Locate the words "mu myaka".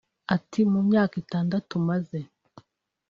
0.71-1.15